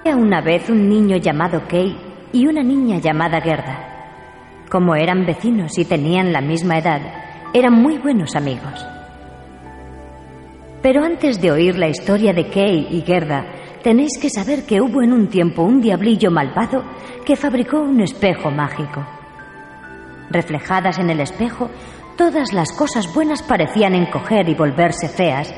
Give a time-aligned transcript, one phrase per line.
[0.00, 1.94] Había una vez un niño llamado Kay
[2.32, 4.64] y una niña llamada Gerda.
[4.70, 7.02] Como eran vecinos y tenían la misma edad,
[7.52, 8.82] eran muy buenos amigos.
[10.80, 13.44] Pero antes de oír la historia de Kay y Gerda,
[13.82, 16.82] tenéis que saber que hubo en un tiempo un diablillo malvado
[17.26, 19.06] que fabricó un espejo mágico.
[20.30, 21.68] Reflejadas en el espejo,
[22.16, 25.52] todas las cosas buenas parecían encoger y volverse feas,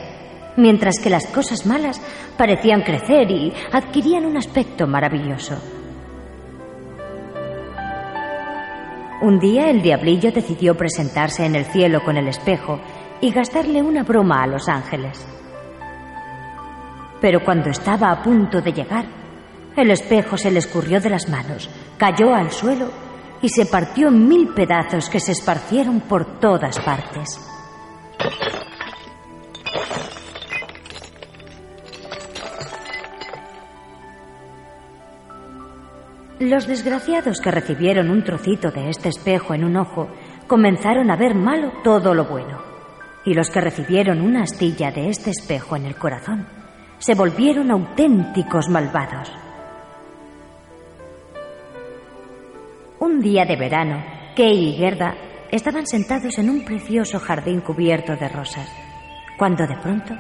[0.57, 2.01] mientras que las cosas malas
[2.37, 5.57] parecían crecer y adquirían un aspecto maravilloso.
[9.23, 12.81] Un día el diablillo decidió presentarse en el cielo con el espejo
[13.21, 15.25] y gastarle una broma a los ángeles.
[17.21, 19.05] Pero cuando estaba a punto de llegar,
[19.77, 22.91] el espejo se le escurrió de las manos, cayó al suelo
[23.41, 27.52] y se partió en mil pedazos que se esparcieron por todas partes.
[36.45, 40.09] Los desgraciados que recibieron un trocito de este espejo en un ojo
[40.49, 42.61] comenzaron a ver malo todo lo bueno.
[43.25, 46.45] Y los que recibieron una astilla de este espejo en el corazón
[46.99, 49.31] se volvieron auténticos malvados.
[52.99, 54.03] Un día de verano,
[54.35, 55.15] Kay y Gerda
[55.49, 58.69] estaban sentados en un precioso jardín cubierto de rosas,
[59.39, 60.13] cuando de pronto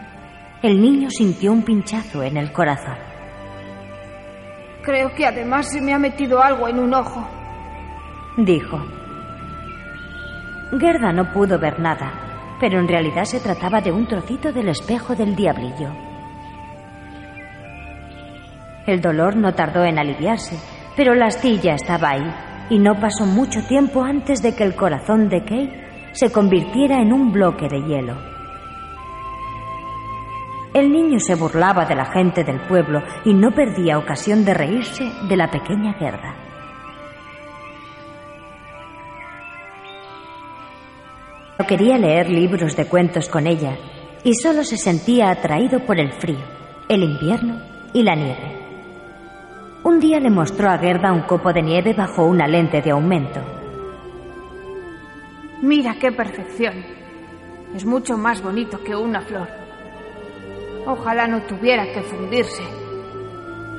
[0.63, 3.12] el niño sintió un pinchazo en el corazón.
[4.83, 7.25] Creo que además se me ha metido algo en un ojo,
[8.37, 8.81] dijo.
[10.79, 15.15] Gerda no pudo ver nada, pero en realidad se trataba de un trocito del espejo
[15.15, 15.91] del diablillo.
[18.87, 20.59] El dolor no tardó en aliviarse,
[20.97, 22.35] pero la astilla estaba ahí,
[22.69, 27.13] y no pasó mucho tiempo antes de que el corazón de Kate se convirtiera en
[27.13, 28.32] un bloque de hielo.
[30.75, 35.05] El niño se burlaba de la gente del pueblo y no perdía ocasión de reírse
[35.29, 36.35] de la pequeña Gerda.
[41.59, 43.77] No quería leer libros de cuentos con ella
[44.25, 46.45] y solo se sentía atraído por el frío,
[46.89, 47.61] el invierno
[47.93, 48.63] y la nieve.
[49.85, 53.41] Un día le mostró a Gerda un copo de nieve bajo una lente de aumento.
[55.61, 56.83] Mira qué perfección.
[57.75, 59.62] Es mucho más bonito que una flor.
[60.87, 62.63] Ojalá no tuviera que fundirse.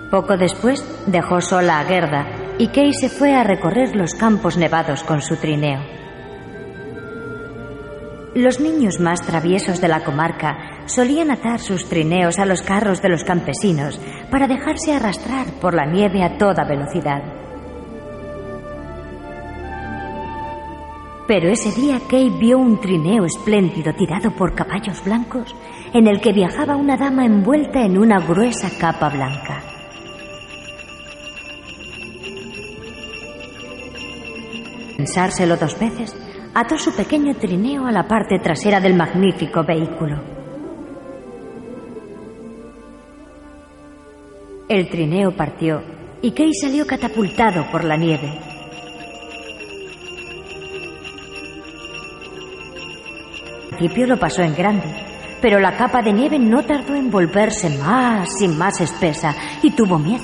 [0.09, 2.27] Poco después dejó sola a Gerda
[2.57, 5.81] y Kay se fue a recorrer los campos nevados con su trineo.
[8.35, 13.09] Los niños más traviesos de la comarca solían atar sus trineos a los carros de
[13.09, 13.99] los campesinos
[14.31, 17.42] para dejarse arrastrar por la nieve a toda velocidad.
[21.25, 25.55] Pero ese día Kay vio un trineo espléndido tirado por caballos blancos
[25.93, 29.63] en el que viajaba una dama envuelta en una gruesa capa blanca.
[34.97, 36.15] Pensárselo dos veces,
[36.53, 40.21] ató su pequeño trineo a la parte trasera del magnífico vehículo.
[44.67, 45.81] El trineo partió
[46.21, 48.52] y Kay salió catapultado por la nieve.
[53.83, 54.87] Principio lo pasó en grande,
[55.41, 59.99] pero la capa de nieve no tardó en volverse más y más espesa y tuvo
[59.99, 60.23] miedo.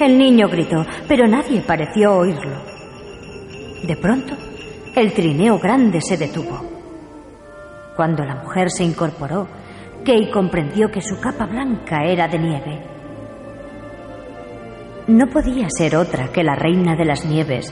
[0.00, 2.56] El niño gritó, pero nadie pareció oírlo.
[3.86, 4.34] De pronto,
[4.94, 6.58] el trineo grande se detuvo.
[7.96, 9.46] Cuando la mujer se incorporó,
[10.06, 12.82] Kay comprendió que su capa blanca era de nieve.
[15.08, 17.70] No podía ser otra que la reina de las nieves,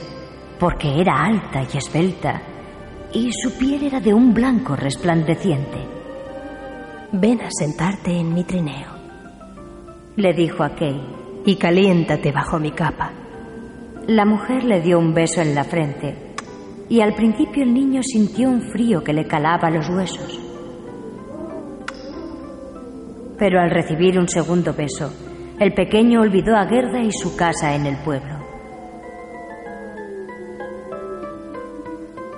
[0.59, 2.54] porque era alta y esbelta
[3.15, 5.77] y su piel era de un blanco resplandeciente.
[7.13, 8.91] Ven a sentarte en mi trineo,
[10.17, 11.01] le dijo a Kay,
[11.45, 13.13] y caliéntate bajo mi capa.
[14.07, 16.35] La mujer le dio un beso en la frente
[16.89, 20.37] y al principio el niño sintió un frío que le calaba los huesos.
[23.39, 25.11] Pero al recibir un segundo beso,
[25.57, 28.34] el pequeño olvidó a Gerda y su casa en el pueblo.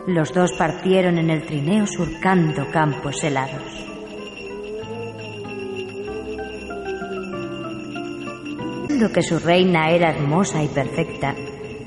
[0.08, 3.86] Los dos partieron en el trineo surcando campos helados.
[8.88, 11.36] Viendo que su reina era hermosa y perfecta,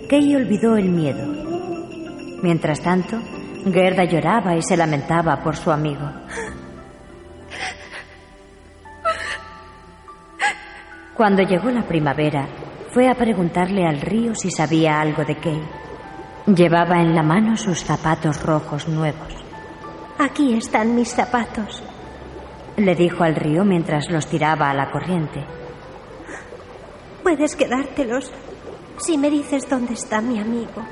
[0.07, 1.27] Kay olvidó el miedo.
[2.43, 3.19] Mientras tanto,
[3.65, 6.13] Gerda lloraba y se lamentaba por su amigo.
[11.17, 12.47] Cuando llegó la primavera,
[12.91, 15.80] fue a preguntarle al río si sabía algo de Kay.
[16.55, 19.33] Llevaba en la mano sus zapatos rojos nuevos.
[20.19, 21.81] Aquí están mis zapatos,
[22.77, 25.45] le dijo al río mientras los tiraba a la corriente.
[27.23, 28.33] Puedes quedártelos
[28.99, 30.85] si me dices dónde está mi amigo.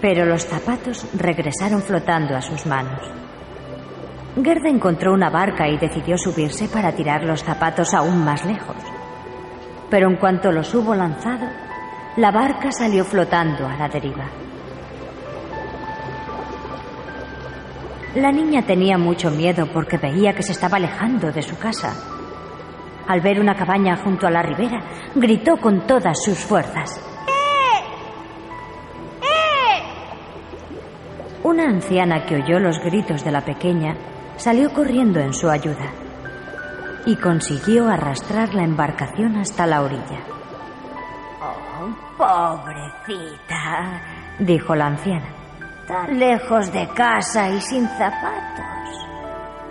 [0.00, 3.02] Pero los zapatos regresaron flotando a sus manos.
[4.34, 8.76] Gerda encontró una barca y decidió subirse para tirar los zapatos aún más lejos.
[9.90, 11.46] Pero en cuanto los hubo lanzado,
[12.16, 14.24] la barca salió flotando a la deriva.
[18.14, 21.94] La niña tenía mucho miedo porque veía que se estaba alejando de su casa.
[23.08, 24.82] Al ver una cabaña junto a la ribera,
[25.14, 27.02] gritó con todas sus fuerzas.
[27.28, 27.82] ¡Eh!
[29.22, 29.82] ¡Eh!
[31.42, 33.94] Una anciana que oyó los gritos de la pequeña
[34.42, 35.92] salió corriendo en su ayuda
[37.06, 40.18] y consiguió arrastrar la embarcación hasta la orilla.
[41.40, 41.86] Oh,
[42.18, 44.02] pobrecita,
[44.40, 45.28] dijo la anciana,
[45.86, 49.06] tan lejos de casa y sin zapatos.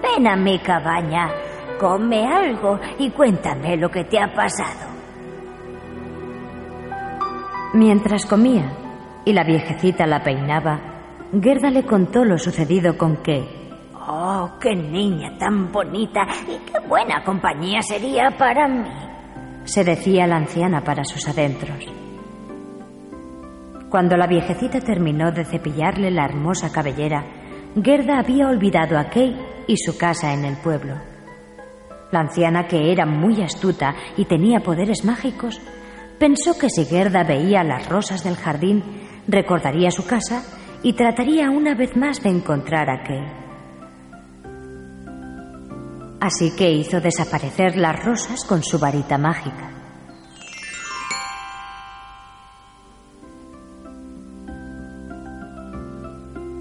[0.01, 1.29] Ven a mi cabaña,
[1.77, 4.89] come algo y cuéntame lo que te ha pasado.
[7.73, 8.71] Mientras comía
[9.25, 10.79] y la viejecita la peinaba,
[11.41, 13.60] Gerda le contó lo sucedido con Kay
[14.07, 18.89] Oh, qué niña tan bonita y qué buena compañía sería para mí,
[19.63, 21.85] se decía la anciana para sus adentros.
[23.89, 27.23] Cuando la viejecita terminó de cepillarle la hermosa cabellera,
[27.75, 29.37] Gerda había olvidado a Kay
[29.67, 30.95] y su casa en el pueblo.
[32.11, 35.61] La anciana, que era muy astuta y tenía poderes mágicos,
[36.17, 38.83] pensó que si Gerda veía las rosas del jardín,
[39.27, 40.41] recordaría su casa
[40.81, 43.50] y trataría una vez más de encontrar a Kay.
[46.21, 49.71] Así que hizo desaparecer las rosas con su varita mágica.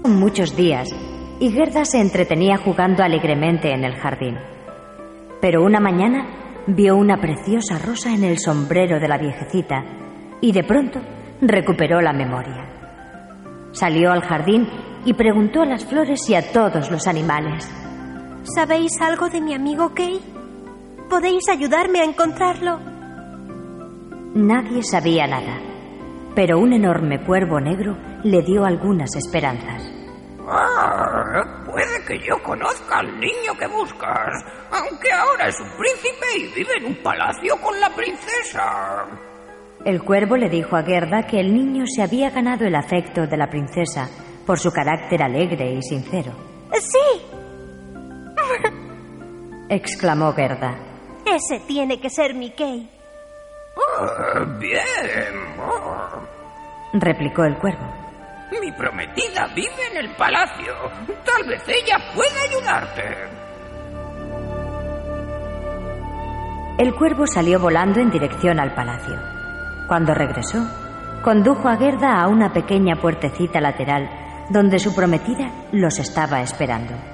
[0.03, 0.89] Muchos días,
[1.39, 4.35] y Gerda se entretenía jugando alegremente en el jardín.
[5.41, 9.83] Pero una mañana vio una preciosa rosa en el sombrero de la viejecita
[10.41, 10.99] y de pronto
[11.39, 12.65] recuperó la memoria.
[13.73, 14.67] Salió al jardín
[15.05, 17.80] y preguntó a las flores y a todos los animales.
[18.43, 20.19] ¿Sabéis algo de mi amigo Kay?
[21.09, 22.79] ¿Podéis ayudarme a encontrarlo?
[24.33, 25.59] Nadie sabía nada,
[26.35, 29.83] pero un enorme cuervo negro le dio algunas esperanzas.
[30.47, 36.55] Ah, puede que yo conozca al niño que buscas, aunque ahora es un príncipe y
[36.55, 39.05] vive en un palacio con la princesa.
[39.85, 43.37] El cuervo le dijo a Gerda que el niño se había ganado el afecto de
[43.37, 44.09] la princesa
[44.45, 46.31] por su carácter alegre y sincero.
[46.79, 47.21] Sí,
[49.71, 50.75] exclamó Gerda.
[51.25, 52.89] Ese tiene que ser mi Kay.
[53.77, 54.81] Ah, bien,
[56.93, 57.85] replicó el cuervo.
[58.61, 60.73] Mi prometida vive en el palacio.
[61.23, 63.41] Tal vez ella pueda ayudarte.
[66.77, 69.15] El cuervo salió volando en dirección al palacio.
[69.87, 70.59] Cuando regresó,
[71.23, 74.09] condujo a Gerda a una pequeña puertecita lateral
[74.49, 77.10] donde su prometida los estaba esperando.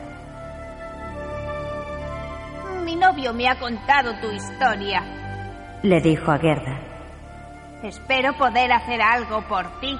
[3.17, 5.01] Novio me ha contado tu historia.
[5.81, 6.79] Le dijo a Gerda.
[7.81, 9.97] Espero poder hacer algo por ti.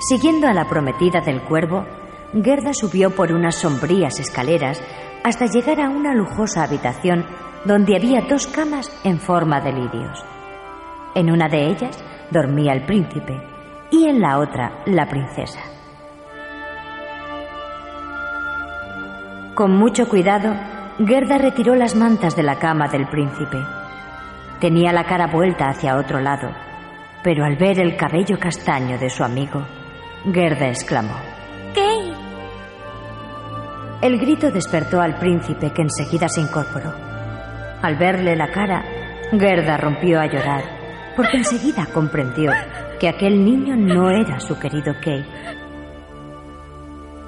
[0.00, 1.86] Siguiendo a la prometida del cuervo,
[2.34, 4.82] Gerda subió por unas sombrías escaleras
[5.22, 7.24] hasta llegar a una lujosa habitación
[7.64, 10.22] donde había dos camas en forma de lirios.
[11.14, 13.40] En una de ellas dormía el príncipe
[13.90, 15.60] y en la otra la princesa.
[19.54, 20.52] Con mucho cuidado,
[20.98, 23.58] Gerda retiró las mantas de la cama del príncipe.
[24.60, 26.50] Tenía la cara vuelta hacia otro lado,
[27.24, 29.66] pero al ver el cabello castaño de su amigo,
[30.32, 31.16] Gerda exclamó:
[31.74, 32.12] ¿Qué?
[34.06, 36.94] El grito despertó al príncipe que enseguida se incorporó.
[37.82, 38.84] Al verle la cara,
[39.32, 40.62] Gerda rompió a llorar,
[41.16, 42.52] porque enseguida comprendió
[43.00, 45.26] que aquel niño no era su querido Kay.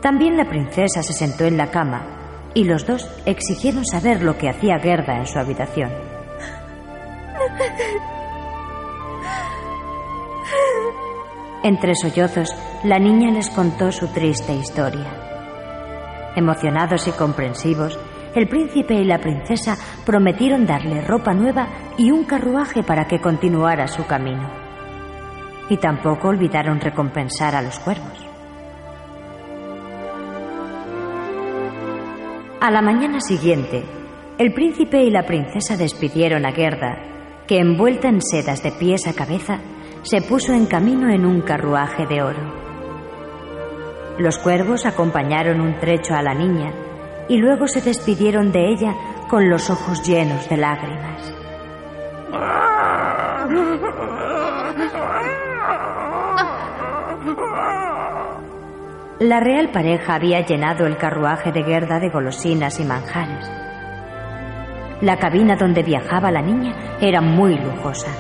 [0.01, 2.26] También la princesa se sentó en la cama
[2.57, 5.91] y los dos exigieron saber lo que hacía Gerda en su habitación.
[11.63, 16.33] Entre sollozos, la niña les contó su triste historia.
[16.35, 17.99] Emocionados y comprensivos,
[18.35, 23.87] el príncipe y la princesa prometieron darle ropa nueva y un carruaje para que continuara
[23.87, 24.51] su camino.
[25.69, 28.26] Y tampoco olvidaron recompensar a los cuervos.
[32.67, 33.85] A la mañana siguiente,
[34.39, 36.99] el príncipe y la princesa despidieron a Gerda,
[37.47, 39.61] que envuelta en sedas de pies a cabeza,
[40.03, 42.43] se puso en camino en un carruaje de oro.
[44.19, 46.73] Los cuervos acompañaron un trecho a la niña
[47.29, 48.97] y luego se despidieron de ella
[49.29, 51.35] con los ojos llenos de lágrimas.
[59.19, 63.51] La real pareja había llenado el carruaje de Gerda de golosinas y manjares.
[65.01, 68.11] La cabina donde viajaba la niña era muy lujosa.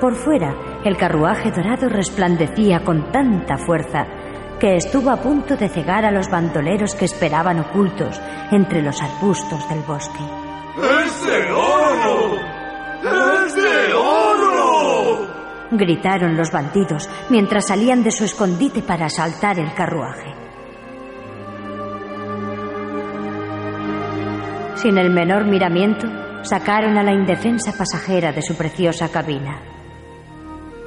[0.00, 0.54] Por fuera,
[0.84, 4.06] el carruaje dorado resplandecía con tanta fuerza
[4.58, 8.18] que estuvo a punto de cegar a los bandoleros que esperaban ocultos
[8.50, 10.24] entre los arbustos del bosque.
[11.04, 12.35] ¡Es de oro!
[15.76, 20.34] Gritaron los bandidos mientras salían de su escondite para asaltar el carruaje.
[24.76, 26.06] Sin el menor miramiento,
[26.42, 29.60] sacaron a la indefensa pasajera de su preciosa cabina.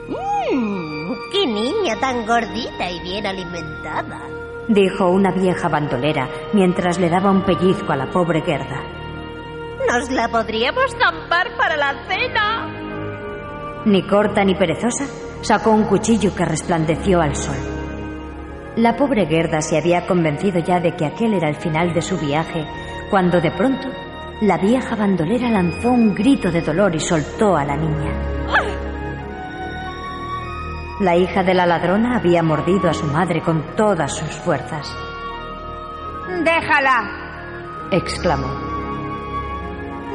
[0.08, 1.13] ¡Mmm!
[1.31, 4.22] ¡Qué niña tan gordita y bien alimentada!
[4.67, 8.84] Dijo una vieja bandolera mientras le daba un pellizco a la pobre Gerda.
[9.88, 12.78] Nos la podríamos zampar para la cena.
[13.86, 15.05] Ni corta ni perezosa,
[15.41, 17.55] sacó un cuchillo que resplandeció al sol.
[18.75, 22.17] La pobre Gerda se había convencido ya de que aquel era el final de su
[22.17, 22.65] viaje,
[23.09, 23.88] cuando de pronto
[24.41, 28.12] la vieja bandolera lanzó un grito de dolor y soltó a la niña.
[31.01, 34.93] La hija de la ladrona había mordido a su madre con todas sus fuerzas.
[36.43, 37.88] ¡Déjala!
[37.91, 38.48] exclamó.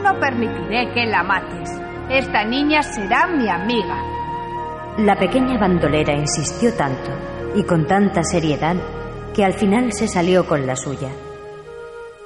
[0.02, 1.83] No permitiré que la mates.
[2.10, 3.96] Esta niña será mi amiga.
[4.98, 7.10] La pequeña bandolera insistió tanto
[7.54, 8.76] y con tanta seriedad
[9.34, 11.08] que al final se salió con la suya.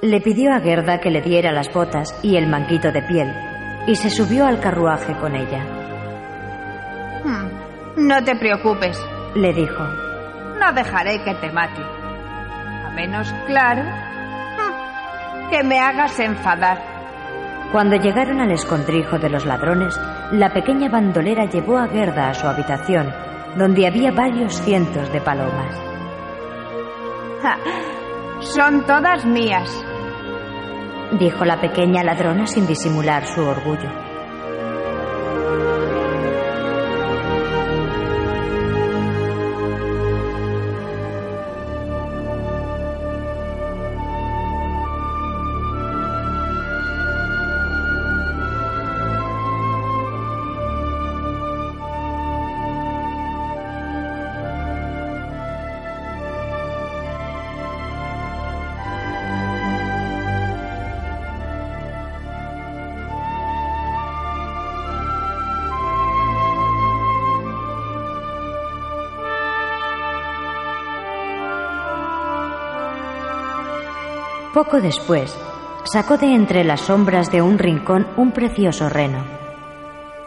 [0.03, 3.33] Le pidió a Gerda que le diera las botas y el manguito de piel
[3.87, 5.65] y se subió al carruaje con ella.
[7.25, 9.01] Hmm, no te preocupes,
[9.37, 9.83] le dijo.
[10.59, 11.83] No dejaré que te mate.
[11.83, 16.98] A menos, claro, hmm, que me hagas enfadar.
[17.73, 20.01] Cuando llegaron al escondrijo de los ladrones,
[20.33, 23.13] la pequeña bandolera llevó a Gerda a su habitación,
[23.57, 25.75] donde había varios cientos de palomas.
[27.43, 27.59] Ja,
[28.41, 29.69] son todas mías,
[31.19, 34.08] dijo la pequeña ladrona sin disimular su orgullo.
[74.55, 75.37] Poco después,
[75.85, 79.23] sacó de entre las sombras de un rincón un precioso reno.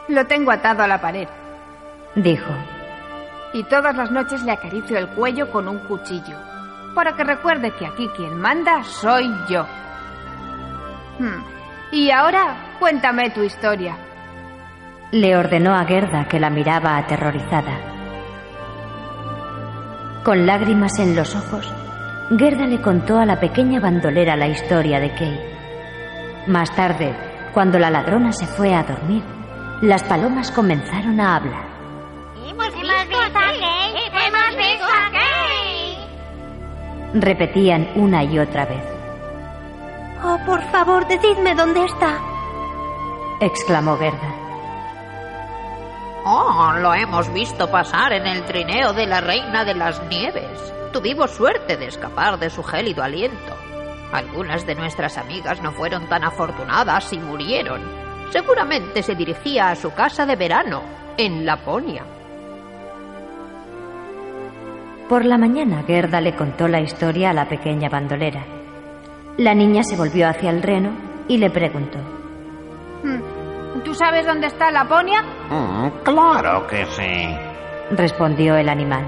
[0.08, 1.28] Lo tengo atado a la pared,
[2.16, 2.51] dijo.
[3.54, 6.38] Y todas las noches le acaricio el cuello con un cuchillo,
[6.94, 9.66] para que recuerde que aquí quien manda soy yo.
[11.18, 11.44] Hmm.
[11.92, 13.98] Y ahora cuéntame tu historia.
[15.12, 17.78] Le ordenó a Gerda que la miraba aterrorizada.
[20.24, 21.74] Con lágrimas en los ojos,
[22.38, 25.39] Gerda le contó a la pequeña bandolera la historia de Kay.
[26.47, 27.13] Más tarde,
[27.53, 29.21] cuando la ladrona se fue a dormir,
[29.81, 31.65] las palomas comenzaron a hablar.
[32.47, 33.95] ¡Hemos visto a Kay!
[34.27, 35.97] ¡Hemos visto a Kay!
[37.21, 38.83] Repetían una y otra vez.
[40.23, 42.17] Oh, por favor, decidme dónde está.
[43.41, 44.30] exclamó Gerda.
[46.62, 50.74] Lo hemos visto pasar en el trineo de la Reina de las Nieves.
[50.94, 53.56] Tuvimos suerte de escapar de su gélido aliento.
[54.13, 57.82] Algunas de nuestras amigas no fueron tan afortunadas y murieron.
[58.30, 60.84] Seguramente se dirigía a su casa de verano,
[61.18, 62.03] en Laponia.
[65.10, 68.46] Por la mañana, Gerda le contó la historia a la pequeña bandolera.
[69.38, 70.91] La niña se volvió hacia el reno
[71.27, 71.98] y le preguntó.
[73.84, 75.24] ¿Tú sabes dónde está Laponia?
[75.50, 77.36] Mm, claro que sí,
[77.92, 79.04] respondió el animal.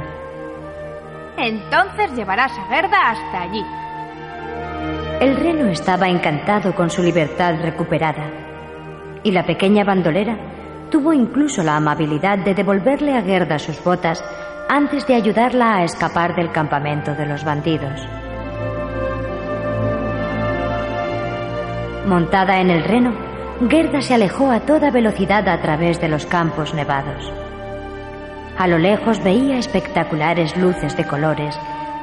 [1.37, 3.63] Entonces llevarás a Gerda hasta allí.
[5.19, 8.29] El reno estaba encantado con su libertad recuperada.
[9.23, 10.37] Y la pequeña bandolera
[10.89, 14.23] tuvo incluso la amabilidad de devolverle a Gerda sus botas
[14.69, 18.01] antes de ayudarla a escapar del campamento de los bandidos.
[22.05, 23.13] Montada en el reno,
[23.69, 27.31] Gerda se alejó a toda velocidad a través de los campos nevados.
[28.57, 31.57] A lo lejos veía espectaculares luces de colores,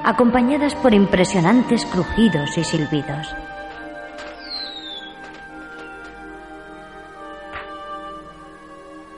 [0.05, 3.35] acompañadas por impresionantes crujidos y silbidos.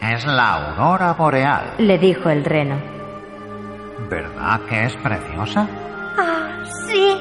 [0.00, 2.76] Es la aurora boreal, le dijo el reno.
[4.10, 5.68] ¿Verdad que es preciosa?
[6.18, 7.14] Ah, sí,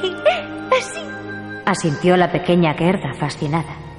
[0.82, 1.02] sí.
[1.66, 3.91] Asintió la pequeña Gerda, fascinada.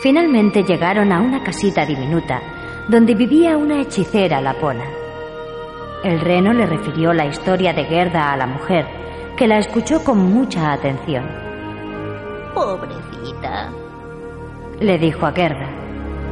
[0.00, 2.40] Finalmente llegaron a una casita diminuta
[2.88, 4.84] donde vivía una hechicera lapona.
[6.04, 8.86] El reno le refirió la historia de Gerda a la mujer,
[9.36, 11.26] que la escuchó con mucha atención.
[12.54, 13.70] Pobrecita,
[14.80, 15.68] Le dijo a Gerda.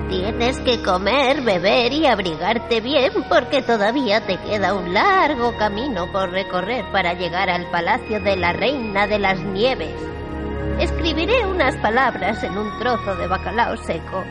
[0.09, 6.31] tienes que comer, beber y abrigarte bien porque todavía te queda un largo camino por
[6.31, 10.14] recorrer para llegar al palacio de la reina de las nieves.
[10.79, 14.25] Escribiré unas palabras en un trozo de bacalao seco,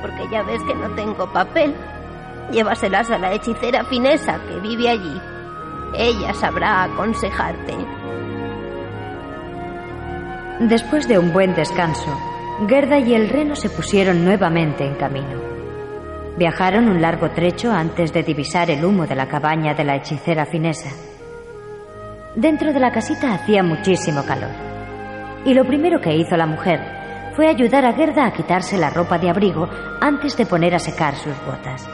[0.00, 1.74] porque ya ves que no tengo papel.
[2.50, 5.20] Llévaselas a la hechicera finesa que vive allí.
[5.94, 7.76] Ella sabrá aconsejarte.
[10.60, 12.16] Después de un buen descanso,
[12.68, 15.40] Gerda y el reno se pusieron nuevamente en camino.
[16.36, 20.46] Viajaron un largo trecho antes de divisar el humo de la cabaña de la hechicera
[20.46, 20.90] finesa.
[22.34, 24.67] Dentro de la casita hacía muchísimo calor.
[25.48, 26.78] Y lo primero que hizo la mujer
[27.34, 29.66] fue ayudar a Gerda a quitarse la ropa de abrigo
[29.98, 31.88] antes de poner a secar sus botas.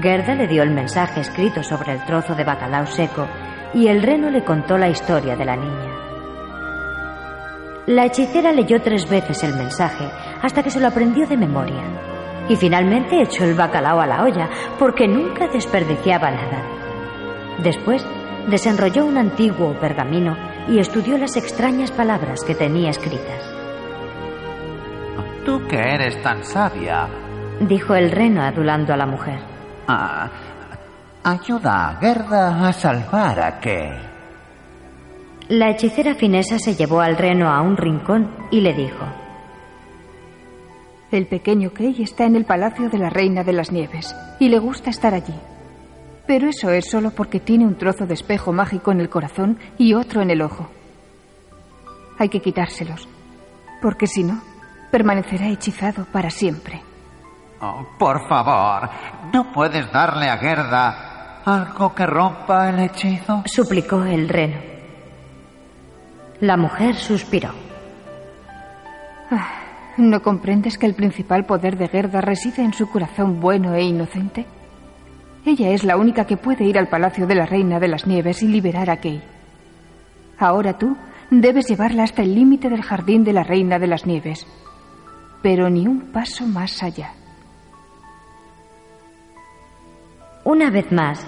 [0.00, 3.26] Gerda le dio el mensaje escrito sobre el trozo de bacalao seco
[3.74, 5.90] y el reno le contó la historia de la niña.
[7.86, 10.08] La hechicera leyó tres veces el mensaje
[10.40, 11.82] hasta que se lo aprendió de memoria
[12.48, 14.48] y finalmente echó el bacalao a la olla
[14.78, 16.62] porque nunca desperdiciaba nada.
[17.58, 18.06] Después
[18.48, 23.42] desenrolló un antiguo pergamino y estudió las extrañas palabras que tenía escritas.
[25.44, 27.08] Tú que eres tan sabia,
[27.60, 29.38] Dijo el reno adulando a la mujer.
[29.88, 30.28] ah,
[31.24, 33.92] ayuda a Gerda a salvar a Kay.
[35.48, 39.04] La hechicera finesa se llevó al reno a un rincón y le dijo.
[41.12, 44.58] El pequeño Kay está en el palacio de la reina de las nieves y le
[44.58, 45.34] gusta estar allí.
[46.26, 49.94] Pero eso es solo porque tiene un trozo de espejo mágico en el corazón y
[49.94, 50.68] otro en el ojo.
[52.18, 53.08] Hay que quitárselos,
[53.80, 54.40] porque si no,
[54.90, 56.82] permanecerá hechizado para siempre.
[57.60, 58.90] Oh, por favor,
[59.32, 63.44] ¿no puedes darle a Gerda algo que rompa el hechizo?
[63.46, 64.58] Suplicó el reno.
[66.40, 67.50] La mujer suspiró.
[69.30, 73.82] Ah, ¿No comprendes que el principal poder de Gerda reside en su corazón bueno e
[73.82, 74.44] inocente?
[75.46, 78.42] Ella es la única que puede ir al palacio de la reina de las nieves
[78.42, 79.22] y liberar a Kay.
[80.38, 80.96] Ahora tú
[81.30, 84.44] debes llevarla hasta el límite del jardín de la reina de las nieves,
[85.42, 87.12] pero ni un paso más allá.
[90.42, 91.24] Una vez más,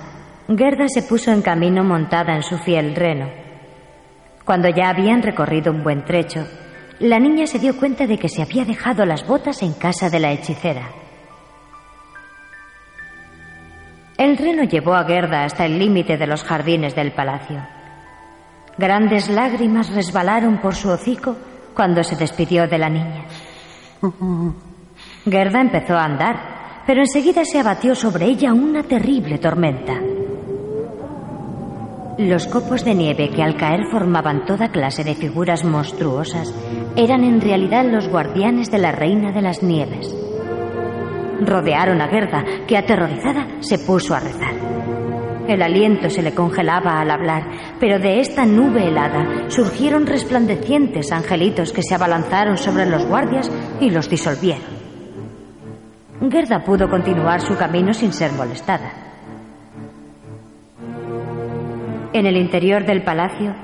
[0.48, 3.28] Gerda se puso en camino montada en su fiel reno.
[4.44, 6.44] Cuando ya habían recorrido un buen trecho,
[6.98, 10.18] la niña se dio cuenta de que se había dejado las botas en casa de
[10.18, 10.97] la hechicera.
[14.18, 17.64] El reno llevó a Gerda hasta el límite de los jardines del palacio.
[18.76, 21.36] Grandes lágrimas resbalaron por su hocico
[21.72, 23.24] cuando se despidió de la niña.
[25.24, 29.94] Gerda empezó a andar, pero enseguida se abatió sobre ella una terrible tormenta.
[32.18, 36.52] Los copos de nieve que al caer formaban toda clase de figuras monstruosas
[36.96, 40.12] eran en realidad los guardianes de la reina de las nieves.
[41.40, 44.54] Rodearon a Gerda, que aterrorizada se puso a rezar.
[45.48, 47.42] El aliento se le congelaba al hablar,
[47.80, 53.88] pero de esta nube helada surgieron resplandecientes angelitos que se abalanzaron sobre los guardias y
[53.88, 54.78] los disolvieron.
[56.30, 58.90] Gerda pudo continuar su camino sin ser molestada.
[62.12, 63.54] En el interior del palacio,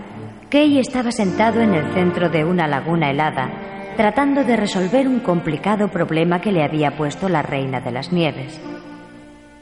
[0.48, 3.50] Kay estaba sentado en el centro de una laguna helada,
[3.94, 8.60] tratando de resolver un complicado problema que le había puesto la reina de las nieves.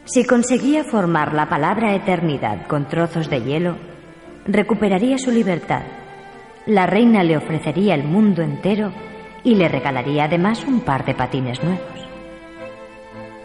[0.05, 3.77] Si conseguía formar la palabra eternidad con trozos de hielo,
[4.45, 5.83] recuperaría su libertad.
[6.65, 8.91] La reina le ofrecería el mundo entero
[9.43, 12.07] y le regalaría además un par de patines nuevos.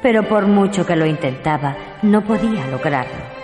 [0.03, 3.38] Pero por mucho que lo intentaba, no podía lograrlo.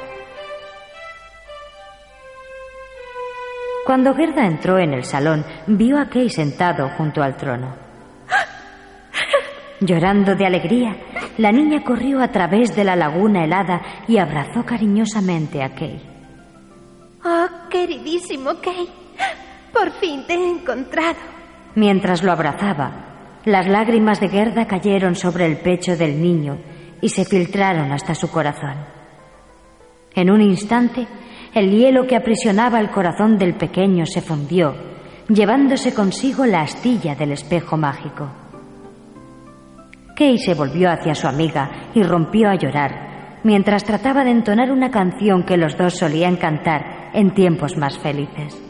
[3.84, 7.74] Cuando Gerda entró en el salón, vio a Kay sentado junto al trono.
[9.80, 10.96] Llorando de alegría,
[11.36, 16.00] la niña corrió a través de la laguna helada y abrazó cariñosamente a Kay.
[17.24, 18.88] Oh, queridísimo Kay,
[19.72, 21.18] por fin te he encontrado.
[21.74, 26.56] Mientras lo abrazaba, las lágrimas de Gerda cayeron sobre el pecho del niño
[27.02, 28.76] y se filtraron hasta su corazón.
[30.14, 31.06] En un instante,
[31.54, 34.74] el hielo que aprisionaba el corazón del pequeño se fundió,
[35.28, 38.28] llevándose consigo la astilla del espejo mágico.
[40.16, 44.90] Kay se volvió hacia su amiga y rompió a llorar, mientras trataba de entonar una
[44.90, 48.60] canción que los dos solían cantar en tiempos más felices.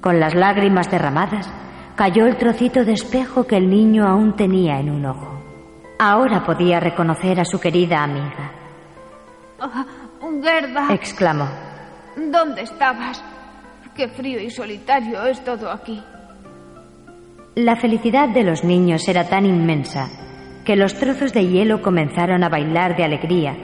[0.00, 1.52] Con las lágrimas derramadas,
[1.96, 5.40] cayó el trocito de espejo que el niño aún tenía en un ojo.
[5.98, 8.52] Ahora podía reconocer a su querida amiga.
[9.60, 9.84] Oh,
[10.42, 10.88] Gerda.
[10.92, 11.48] exclamó.
[12.16, 13.22] ¿Dónde estabas?
[13.94, 16.02] Qué frío y solitario es todo aquí.
[17.54, 20.08] La felicidad de los niños era tan inmensa
[20.64, 23.56] que los trozos de hielo comenzaron a bailar de alegría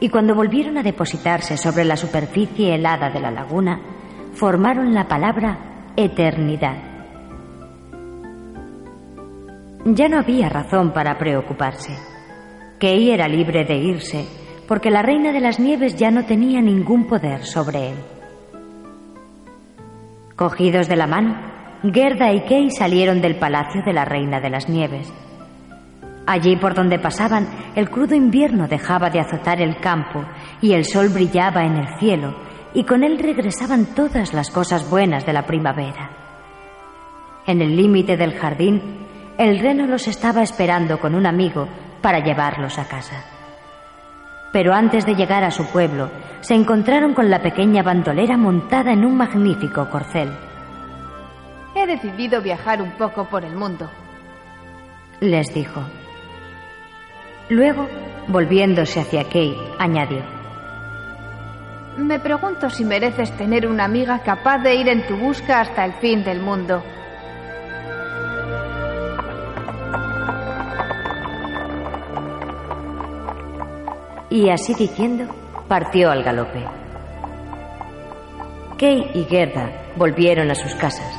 [0.00, 3.80] y cuando volvieron a depositarse sobre la superficie helada de la laguna,
[4.34, 6.76] formaron la palabra eternidad.
[9.84, 11.96] Ya no había razón para preocuparse.
[12.80, 17.06] Kei era libre de irse porque la reina de las nieves ya no tenía ningún
[17.06, 17.96] poder sobre él.
[20.34, 21.34] Cogidos de la mano,
[21.82, 25.12] Gerda y Kei salieron del palacio de la reina de las nieves.
[26.26, 30.24] Allí por donde pasaban, el crudo invierno dejaba de azotar el campo
[30.60, 32.34] y el sol brillaba en el cielo,
[32.74, 36.10] y con él regresaban todas las cosas buenas de la primavera.
[37.46, 38.82] En el límite del jardín,
[39.38, 41.68] el reno los estaba esperando con un amigo
[42.02, 43.35] para llevarlos a casa.
[44.56, 46.08] Pero antes de llegar a su pueblo,
[46.40, 50.30] se encontraron con la pequeña bandolera montada en un magnífico corcel.
[51.74, 53.90] He decidido viajar un poco por el mundo,
[55.20, 55.82] les dijo.
[57.50, 57.86] Luego,
[58.28, 60.22] volviéndose hacia Kate, añadió.
[61.98, 65.92] Me pregunto si mereces tener una amiga capaz de ir en tu busca hasta el
[66.00, 66.82] fin del mundo.
[74.36, 75.24] Y así diciendo,
[75.66, 76.62] partió al galope.
[78.76, 81.10] Kay y Gerda volvieron a sus casas.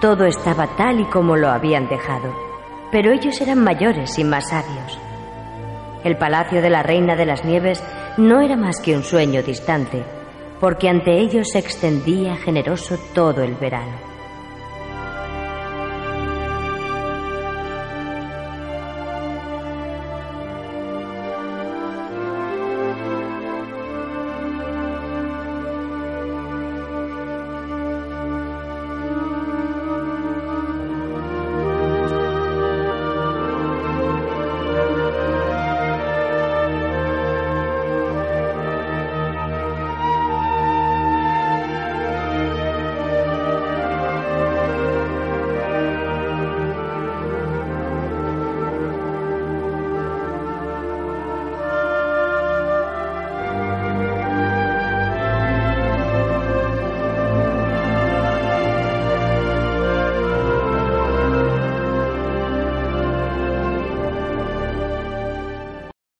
[0.00, 2.34] Todo estaba tal y como lo habían dejado,
[2.90, 4.98] pero ellos eran mayores y más sabios.
[6.02, 7.84] El palacio de la Reina de las Nieves
[8.16, 10.02] no era más que un sueño distante,
[10.58, 14.09] porque ante ellos se extendía generoso todo el verano.